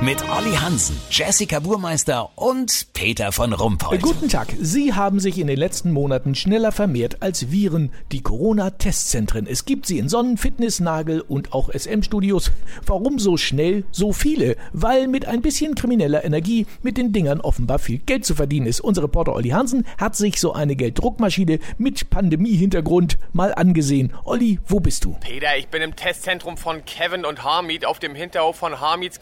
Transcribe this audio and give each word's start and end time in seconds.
Mit 0.00 0.22
Olli 0.28 0.52
Hansen, 0.52 1.00
Jessica 1.08 1.60
Burmeister 1.60 2.28
und 2.34 2.88
Peter 2.92 3.32
von 3.32 3.52
Rumpold. 3.52 4.02
Guten 4.02 4.28
Tag. 4.28 4.48
Sie 4.60 4.92
haben 4.92 5.18
sich 5.20 5.38
in 5.38 5.46
den 5.46 5.56
letzten 5.56 5.92
Monaten 5.92 6.34
schneller 6.34 6.72
vermehrt 6.72 7.22
als 7.22 7.50
Viren, 7.50 7.90
die 8.12 8.20
Corona-Testzentren. 8.20 9.46
Es 9.46 9.64
gibt 9.64 9.86
sie 9.86 9.98
in 9.98 10.08
Sonnen, 10.08 10.36
Fitness, 10.36 10.80
Nagel 10.80 11.20
und 11.22 11.54
auch 11.54 11.70
SM-Studios. 11.72 12.50
Warum 12.84 13.18
so 13.18 13.36
schnell 13.36 13.84
so 13.92 14.12
viele? 14.12 14.56
Weil 14.72 15.06
mit 15.06 15.26
ein 15.26 15.40
bisschen 15.40 15.74
krimineller 15.74 16.24
Energie 16.24 16.66
mit 16.82 16.98
den 16.98 17.12
Dingern 17.12 17.40
offenbar 17.40 17.78
viel 17.78 17.98
Geld 17.98 18.26
zu 18.26 18.34
verdienen 18.34 18.66
ist. 18.66 18.80
Unser 18.80 19.04
Reporter 19.04 19.34
Olli 19.34 19.50
Hansen 19.50 19.86
hat 19.96 20.16
sich 20.16 20.38
so 20.38 20.52
eine 20.52 20.76
Gelddruckmaschine 20.76 21.60
mit 21.78 22.10
Pandemie-Hintergrund 22.10 23.16
mal 23.32 23.54
angesehen. 23.54 24.12
Olli, 24.24 24.58
wo 24.66 24.80
bist 24.80 25.04
du? 25.04 25.16
Peter, 25.20 25.56
ich 25.56 25.68
bin 25.68 25.82
im 25.82 25.96
Testzentrum 25.96 26.56
von 26.58 26.84
Kevin 26.84 27.24
und 27.24 27.42
Harmeet 27.42 27.86
auf 27.86 28.00
dem 28.00 28.14
Hinterhof 28.14 28.56
von 28.56 28.80
Harmeets 28.80 29.20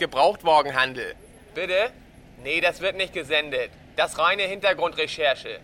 Gebrauchtwagenhandel. 0.62 1.14
Bitte? 1.54 1.90
Nee, 2.42 2.60
das 2.60 2.80
wird 2.80 2.96
nicht 2.96 3.12
gesendet. 3.12 3.70
Das 3.96 4.18
reine 4.18 4.42
Hintergrundrecherche. 4.42 5.60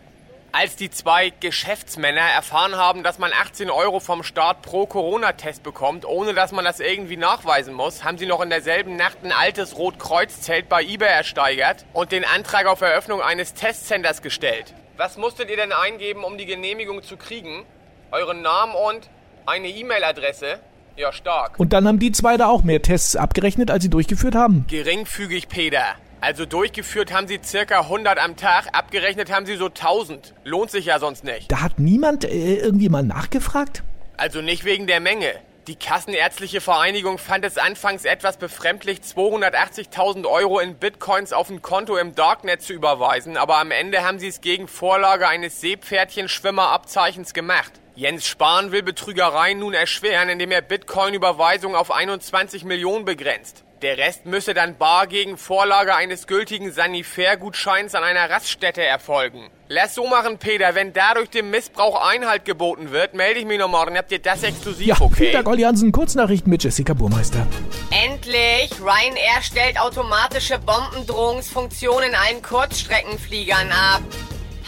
Als 0.50 0.76
die 0.76 0.90
zwei 0.90 1.30
Geschäftsmänner 1.40 2.20
erfahren 2.20 2.76
haben, 2.76 3.02
dass 3.02 3.18
man 3.18 3.32
18 3.32 3.70
Euro 3.70 4.00
vom 4.00 4.22
Staat 4.22 4.62
pro 4.62 4.86
Corona-Test 4.86 5.62
bekommt, 5.62 6.06
ohne 6.06 6.32
dass 6.32 6.52
man 6.52 6.64
das 6.64 6.80
irgendwie 6.80 7.18
nachweisen 7.18 7.74
muss, 7.74 8.02
haben 8.02 8.16
sie 8.16 8.26
noch 8.26 8.40
in 8.40 8.48
derselben 8.48 8.96
Nacht 8.96 9.18
ein 9.22 9.32
altes 9.32 9.76
Rotkreuz-Zelt 9.76 10.68
bei 10.68 10.82
eBay 10.82 11.08
ersteigert 11.08 11.84
und 11.92 12.12
den 12.12 12.24
Antrag 12.24 12.66
auf 12.66 12.80
Eröffnung 12.80 13.20
eines 13.20 13.54
Testcenters 13.54 14.22
gestellt. 14.22 14.72
Was 14.96 15.18
musstet 15.18 15.50
ihr 15.50 15.56
denn 15.56 15.72
eingeben, 15.72 16.24
um 16.24 16.38
die 16.38 16.46
Genehmigung 16.46 17.02
zu 17.02 17.18
kriegen? 17.18 17.66
Euren 18.10 18.40
Namen 18.40 18.74
und 18.74 19.10
eine 19.44 19.68
E-Mail-Adresse? 19.68 20.60
Ja, 20.98 21.12
stark. 21.12 21.60
Und 21.60 21.72
dann 21.72 21.86
haben 21.86 22.00
die 22.00 22.10
zwei 22.10 22.36
da 22.36 22.48
auch 22.48 22.64
mehr 22.64 22.82
Tests 22.82 23.14
abgerechnet, 23.14 23.70
als 23.70 23.84
sie 23.84 23.88
durchgeführt 23.88 24.34
haben. 24.34 24.64
Geringfügig, 24.66 25.48
Peter. 25.48 25.84
Also 26.20 26.44
durchgeführt 26.44 27.12
haben 27.12 27.28
sie 27.28 27.38
circa 27.40 27.82
100 27.82 28.18
am 28.18 28.34
Tag, 28.34 28.66
abgerechnet 28.72 29.32
haben 29.32 29.46
sie 29.46 29.54
so 29.54 29.66
1000. 29.66 30.34
Lohnt 30.42 30.72
sich 30.72 30.86
ja 30.86 30.98
sonst 30.98 31.22
nicht. 31.22 31.52
Da 31.52 31.60
hat 31.60 31.78
niemand 31.78 32.24
äh, 32.24 32.56
irgendwie 32.56 32.88
mal 32.88 33.04
nachgefragt? 33.04 33.84
Also 34.16 34.42
nicht 34.42 34.64
wegen 34.64 34.88
der 34.88 34.98
Menge. 34.98 35.32
Die 35.68 35.76
Kassenärztliche 35.76 36.60
Vereinigung 36.60 37.18
fand 37.18 37.44
es 37.44 37.58
anfangs 37.58 38.04
etwas 38.04 38.36
befremdlich, 38.36 38.98
280.000 38.98 40.26
Euro 40.26 40.58
in 40.58 40.74
Bitcoins 40.74 41.32
auf 41.32 41.48
ein 41.48 41.62
Konto 41.62 41.96
im 41.96 42.16
Darknet 42.16 42.62
zu 42.62 42.72
überweisen, 42.72 43.36
aber 43.36 43.58
am 43.58 43.70
Ende 43.70 44.02
haben 44.02 44.18
sie 44.18 44.28
es 44.28 44.40
gegen 44.40 44.66
Vorlage 44.66 45.28
eines 45.28 45.60
Seepferdchen-Schwimmerabzeichens 45.60 47.34
gemacht. 47.34 47.72
Jens 47.98 48.28
Spahn 48.28 48.70
will 48.70 48.84
Betrügereien 48.84 49.58
nun 49.58 49.74
erschweren, 49.74 50.28
indem 50.28 50.52
er 50.52 50.62
Bitcoin-Überweisungen 50.62 51.74
auf 51.74 51.90
21 51.90 52.62
Millionen 52.62 53.04
begrenzt. 53.04 53.64
Der 53.82 53.98
Rest 53.98 54.24
müsse 54.24 54.54
dann 54.54 54.78
bar 54.78 55.08
gegen 55.08 55.36
Vorlage 55.36 55.96
eines 55.96 56.28
gültigen 56.28 56.70
Sanifair-Gutscheins 56.70 57.96
an 57.96 58.04
einer 58.04 58.30
Raststätte 58.30 58.84
erfolgen. 58.84 59.50
Lass 59.66 59.96
so 59.96 60.06
machen, 60.06 60.38
Peter. 60.38 60.76
Wenn 60.76 60.92
dadurch 60.92 61.28
dem 61.30 61.50
Missbrauch 61.50 62.08
Einhalt 62.08 62.44
geboten 62.44 62.92
wird, 62.92 63.14
melde 63.14 63.40
ich 63.40 63.46
mich 63.46 63.58
noch 63.58 63.68
morgen. 63.68 63.96
Habt 63.98 64.12
ihr 64.12 64.20
das 64.20 64.44
exklusiv, 64.44 64.86
Ja, 64.86 65.00
okay? 65.00 65.14
vielen 65.16 65.32
Dank, 65.32 65.48
Olli 65.48 65.62
Hansen. 65.62 65.90
Kurznachrichten 65.90 66.50
mit 66.50 66.62
Jessica 66.62 66.94
Burmeister. 66.94 67.48
Endlich! 67.90 68.70
Ryanair 68.80 69.42
stellt 69.42 69.76
automatische 69.80 70.60
Bombendrohungsfunktion 70.60 72.04
in 72.04 72.14
allen 72.14 72.42
Kurzstreckenfliegern 72.42 73.72
ab. 73.72 74.02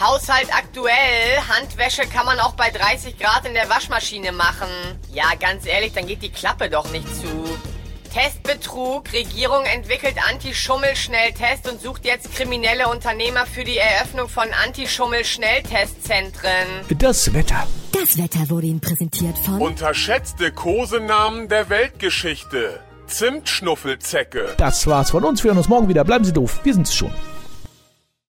Haushalt 0.01 0.49
aktuell. 0.51 0.95
Handwäsche 1.49 2.03
kann 2.03 2.25
man 2.25 2.41
auch 2.41 2.55
bei 2.55 2.71
30 2.71 3.19
Grad 3.19 3.47
in 3.47 3.53
der 3.53 3.69
Waschmaschine 3.69 4.33
machen. 4.33 4.69
Ja, 5.13 5.35
ganz 5.39 5.67
ehrlich, 5.67 5.93
dann 5.93 6.07
geht 6.07 6.23
die 6.23 6.31
Klappe 6.31 6.71
doch 6.71 6.91
nicht 6.91 7.07
zu. 7.15 7.27
Testbetrug. 8.11 9.13
Regierung 9.13 9.67
entwickelt 9.67 10.15
Anti-Schummel-Schnelltest 10.31 11.71
und 11.71 11.83
sucht 11.83 12.07
jetzt 12.07 12.35
kriminelle 12.35 12.89
Unternehmer 12.89 13.45
für 13.47 13.63
die 13.63 13.77
Eröffnung 13.77 14.29
von 14.29 14.49
Anti-Schummel-Schnelltestzentren. 14.65 16.67
Das 16.99 17.33
Wetter. 17.35 17.67
Das 17.93 18.17
Wetter 18.17 18.49
wurde 18.49 18.69
Ihnen 18.69 18.81
präsentiert 18.81 19.37
von 19.39 19.61
Unterschätzte 19.61 20.51
Kosenamen 20.51 21.49
der 21.49 21.69
Weltgeschichte. 21.69 22.81
Zimtschnuffelzecke. 23.07 24.55
Das 24.57 24.87
war's 24.87 25.11
von 25.11 25.25
uns. 25.25 25.45
Wir 25.45 25.51
hören 25.51 25.59
uns 25.59 25.69
morgen 25.69 25.89
wieder. 25.89 26.05
Bleiben 26.05 26.25
Sie 26.25 26.33
doof. 26.33 26.61
Wir 26.63 26.73
sind's 26.73 26.95
schon. 26.95 27.13